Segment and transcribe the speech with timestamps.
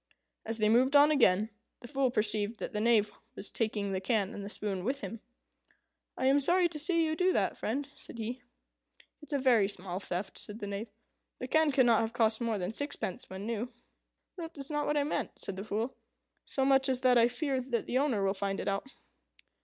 [0.47, 1.51] As they moved on again,
[1.81, 5.19] the Fool perceived that the Knave was taking the can and the spoon with him.
[6.17, 8.41] "I am sorry to see you do that, friend," said he.
[9.21, 10.89] "It's a very small theft," said the Knave.
[11.37, 13.69] "The can cannot have cost more than sixpence when new."
[14.37, 15.93] "That was not what I meant," said the Fool,
[16.45, 18.87] "so much as that I fear the owner will find it out."